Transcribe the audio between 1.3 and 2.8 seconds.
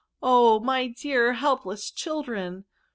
helpless children!'